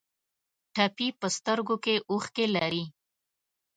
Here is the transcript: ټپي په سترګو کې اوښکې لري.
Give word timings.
ټپي 0.75 1.07
په 1.19 1.27
سترګو 1.37 1.75
کې 1.83 1.95
اوښکې 2.09 2.45
لري. 2.55 2.83